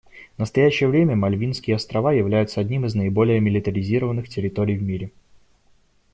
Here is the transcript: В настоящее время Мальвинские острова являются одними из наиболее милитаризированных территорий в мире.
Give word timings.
В 0.35 0.39
настоящее 0.39 0.89
время 0.89 1.15
Мальвинские 1.15 1.75
острова 1.75 2.11
являются 2.11 2.59
одними 2.59 2.87
из 2.87 2.95
наиболее 2.95 3.39
милитаризированных 3.39 4.29
территорий 4.29 4.75
в 4.75 4.81
мире. 4.81 5.11